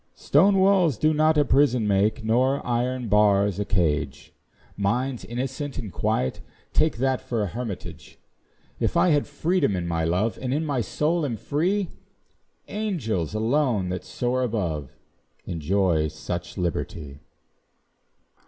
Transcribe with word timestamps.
Stone 0.15 0.57
walls 0.57 0.97
do 0.97 1.13
not 1.13 1.37
a 1.37 1.45
prison 1.45 1.87
make, 1.87 2.23
Nor 2.23 2.65
iron 2.65 3.07
bars 3.07 3.59
a 3.59 3.65
cage; 3.65 4.33
Minds 4.75 5.23
innocent 5.23 5.77
and 5.77 5.93
quiet 5.93 6.41
take 6.73 6.97
That 6.97 7.21
for 7.21 7.43
an 7.43 7.49
hermitage. 7.49 8.17
If 8.79 8.97
I 8.97 9.09
have 9.09 9.27
freedom 9.27 9.75
in 9.75 9.87
my 9.87 10.03
love, 10.03 10.39
And 10.41 10.55
in 10.55 10.65
my 10.65 10.81
soul 10.81 11.23
am 11.23 11.37
free, 11.37 11.89
Angels 12.67 13.35
alone, 13.35 13.89
that 13.89 14.03
soar 14.03 14.41
above, 14.41 14.97
Enjoy 15.45 16.07
such 16.07 16.57
liberty. 16.57 17.19